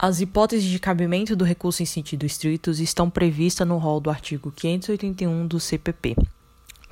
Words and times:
As 0.00 0.20
hipóteses 0.20 0.70
de 0.70 0.78
cabimento 0.78 1.34
do 1.34 1.44
recurso 1.44 1.82
em 1.82 1.86
sentido 1.86 2.24
estrito 2.24 2.70
estão 2.70 3.10
previstas 3.10 3.66
no 3.66 3.78
rol 3.78 3.98
do 3.98 4.08
artigo 4.08 4.52
581 4.52 5.44
do 5.48 5.58
CPP. 5.58 6.14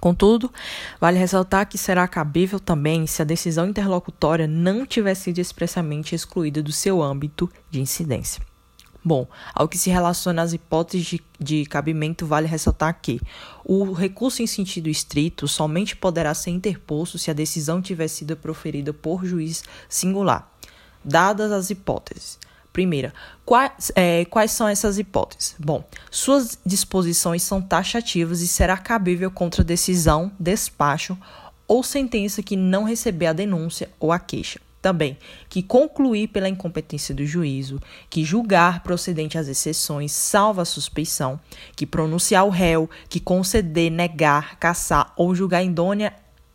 Contudo, 0.00 0.52
vale 1.00 1.16
ressaltar 1.16 1.68
que 1.68 1.78
será 1.78 2.08
cabível 2.08 2.58
também 2.58 3.06
se 3.06 3.22
a 3.22 3.24
decisão 3.24 3.68
interlocutória 3.68 4.48
não 4.48 4.84
tiver 4.84 5.14
sido 5.14 5.38
expressamente 5.38 6.16
excluída 6.16 6.60
do 6.60 6.72
seu 6.72 7.00
âmbito 7.00 7.48
de 7.70 7.80
incidência. 7.80 8.42
Bom, 9.04 9.28
ao 9.54 9.68
que 9.68 9.78
se 9.78 9.88
relaciona 9.88 10.42
às 10.42 10.52
hipóteses 10.52 11.06
de, 11.06 11.22
de, 11.38 11.64
cabimento, 11.64 12.26
vale 12.26 12.48
ressaltar 12.48 12.98
que 13.00 13.20
o 13.64 13.92
recurso 13.92 14.42
em 14.42 14.48
sentido 14.48 14.88
estrito 14.88 15.46
somente 15.46 15.94
poderá 15.94 16.34
ser 16.34 16.50
interposto 16.50 17.18
se 17.18 17.30
a 17.30 17.34
decisão 17.34 17.80
tiver 17.80 18.08
sido 18.08 18.36
proferida 18.36 18.92
por 18.92 19.24
juiz 19.24 19.62
singular, 19.88 20.52
dadas 21.04 21.52
as 21.52 21.70
hipóteses. 21.70 22.44
Primeira, 22.76 23.14
quais, 23.42 23.90
é, 23.94 24.26
quais 24.26 24.50
são 24.50 24.68
essas 24.68 24.98
hipóteses? 24.98 25.56
Bom, 25.58 25.82
suas 26.10 26.58
disposições 26.66 27.42
são 27.42 27.62
taxativas 27.62 28.42
e 28.42 28.46
será 28.46 28.76
cabível 28.76 29.30
contra 29.30 29.64
decisão, 29.64 30.30
despacho 30.38 31.16
ou 31.66 31.82
sentença 31.82 32.42
que 32.42 32.54
não 32.54 32.84
receber 32.84 33.28
a 33.28 33.32
denúncia 33.32 33.88
ou 33.98 34.12
a 34.12 34.18
queixa. 34.18 34.60
Também, 34.82 35.16
que 35.48 35.62
concluir 35.62 36.28
pela 36.28 36.50
incompetência 36.50 37.14
do 37.14 37.24
juízo, 37.24 37.80
que 38.10 38.22
julgar 38.22 38.82
procedente 38.82 39.38
as 39.38 39.48
exceções, 39.48 40.12
salva 40.12 40.60
a 40.60 40.66
suspeição, 40.66 41.40
que 41.74 41.86
pronunciar 41.86 42.44
o 42.44 42.50
réu, 42.50 42.90
que 43.08 43.18
conceder, 43.18 43.90
negar, 43.90 44.58
caçar 44.58 45.14
ou 45.16 45.34
julgar 45.34 45.64
indônea 45.64 46.12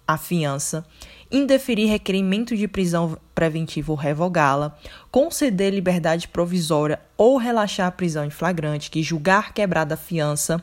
a 0.07 0.19
fiança, 0.19 0.85
indeferir 1.31 1.89
requerimento 1.89 2.55
de 2.55 2.67
prisão 2.67 3.17
preventiva 3.33 3.91
ou 3.91 3.97
revogá-la, 3.97 4.77
conceder 5.09 5.73
liberdade 5.73 6.27
provisória 6.27 6.99
ou 7.17 7.37
relaxar 7.37 7.87
a 7.87 7.91
prisão 7.91 8.25
em 8.25 8.29
flagrante, 8.29 8.91
que 8.91 9.01
julgar 9.01 9.53
quebrada 9.53 9.93
a 9.93 9.97
fiança 9.97 10.61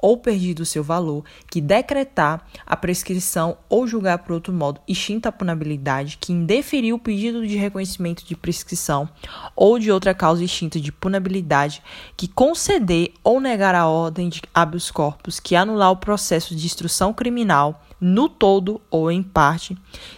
ou 0.00 0.16
perdido 0.16 0.64
seu 0.64 0.82
valor, 0.82 1.24
que 1.50 1.60
decretar 1.60 2.46
a 2.64 2.76
prescrição 2.76 3.56
ou 3.68 3.86
julgar 3.86 4.18
por 4.18 4.32
outro 4.32 4.52
modo 4.52 4.80
extinta 4.86 5.28
a 5.28 5.32
punabilidade, 5.32 6.18
que 6.20 6.32
indeferir 6.32 6.94
o 6.94 6.98
pedido 6.98 7.46
de 7.46 7.56
reconhecimento 7.56 8.24
de 8.24 8.36
prescrição 8.36 9.08
ou 9.54 9.78
de 9.78 9.90
outra 9.90 10.14
causa 10.14 10.44
extinta 10.44 10.80
de 10.80 10.92
punabilidade, 10.92 11.82
que 12.16 12.28
conceder 12.28 13.12
ou 13.22 13.40
negar 13.40 13.74
a 13.74 13.86
ordem 13.86 14.28
de 14.28 14.40
habeas 14.54 14.90
corpus, 14.90 15.40
que 15.40 15.56
anular 15.56 15.90
o 15.90 15.96
processo 15.96 16.54
de 16.54 16.66
instrução 16.66 17.12
criminal 17.12 17.82
no 18.00 18.28
todo 18.28 18.80
ou 18.90 19.10
em 19.10 19.22
parte. 19.22 19.76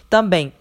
Também 0.09 0.53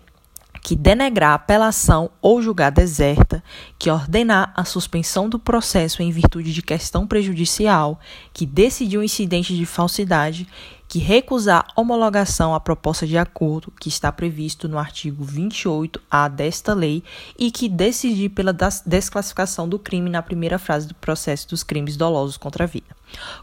que 0.62 0.76
denegrar 0.76 1.32
a 1.32 1.34
apelação 1.34 2.10
ou 2.20 2.42
julgar 2.42 2.70
deserta, 2.70 3.42
que 3.78 3.90
ordenar 3.90 4.52
a 4.54 4.64
suspensão 4.64 5.28
do 5.28 5.38
processo 5.38 6.02
em 6.02 6.10
virtude 6.10 6.52
de 6.52 6.62
questão 6.62 7.06
prejudicial, 7.06 7.98
que 8.32 8.44
decidir 8.44 8.98
um 8.98 9.02
incidente 9.02 9.56
de 9.56 9.64
falsidade, 9.64 10.46
que 10.90 10.98
recusar 10.98 11.68
homologação 11.76 12.52
à 12.52 12.58
proposta 12.58 13.06
de 13.06 13.16
acordo 13.16 13.72
que 13.78 13.88
está 13.88 14.10
previsto 14.10 14.68
no 14.68 14.76
artigo 14.76 15.24
28A 15.24 16.28
desta 16.28 16.74
lei 16.74 17.04
e 17.38 17.52
que 17.52 17.68
decidir 17.68 18.30
pela 18.30 18.52
desclassificação 18.84 19.68
do 19.68 19.78
crime 19.78 20.10
na 20.10 20.20
primeira 20.20 20.58
frase 20.58 20.88
do 20.88 20.94
processo 20.96 21.48
dos 21.48 21.62
crimes 21.62 21.96
dolosos 21.96 22.36
contra 22.36 22.64
a 22.64 22.66
vida. 22.66 22.88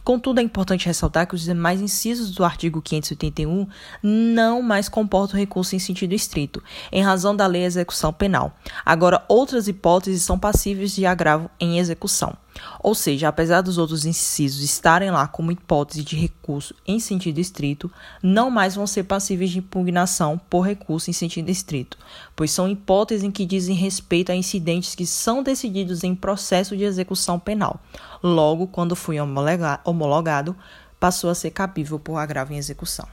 Contudo, 0.04 0.42
é 0.42 0.44
importante 0.44 0.88
ressaltar 0.88 1.26
que 1.26 1.36
os 1.36 1.44
demais 1.44 1.80
incisos 1.80 2.32
do 2.32 2.44
artigo 2.44 2.82
581 2.82 3.66
não 4.04 4.62
mais 4.62 4.90
comportam 4.90 5.40
recurso 5.40 5.74
em 5.74 5.80
sentido 5.80 6.14
estrito, 6.14 6.62
em 6.92 7.02
razão 7.02 7.34
da 7.34 7.48
lei 7.48 7.64
execução 7.64 8.12
penal. 8.12 8.58
Agora, 8.86 9.24
outras 9.30 9.70
hipóteses 9.70 10.22
são 10.22 10.38
passíveis 10.38 10.94
de 10.94 11.06
agravo 11.06 11.50
em 11.62 11.80
execução. 11.80 12.36
Ou 12.80 12.96
seja, 12.96 13.28
apesar 13.28 13.62
dos 13.62 13.78
outros 13.78 14.06
incisos 14.06 14.62
estarem 14.62 15.12
lá 15.12 15.28
como 15.28 15.52
hipótese 15.52 16.04
de 16.04 16.16
recurso 16.16 16.76
em 16.86 17.00
sentido 17.00 17.40
estrito, 17.40 17.92
não 18.22 18.50
mais 18.50 18.76
vão 18.76 18.88
ser 18.88 19.04
passíveis 19.04 19.50
de 19.52 19.60
impugnação 19.60 20.40
por 20.50 20.62
recurso 20.62 21.10
em 21.10 21.14
sentido 21.14 21.50
estrito, 21.50 21.98
pois 22.36 22.52
são 22.52 22.70
hipóteses 22.70 23.24
em 23.24 23.32
que 23.32 23.46
dizem 23.46 23.76
respeito 23.76 24.32
a 24.32 24.36
incidentes 24.36 24.96
que 24.96 25.06
são 25.06 25.44
decididos 25.44 26.04
em 26.04 26.16
processo 26.16 26.76
de 26.76 26.84
execução 26.84 27.40
penal. 27.40 27.80
Logo, 28.24 28.68
quando 28.68 28.96
foi 28.96 29.18
homologado, 29.20 30.56
passou 31.00 31.30
a 31.30 31.36
ser 31.36 31.52
cabível 31.52 32.00
por 32.00 32.18
agravo 32.18 32.54
em 32.54 32.58
execução. 32.58 33.08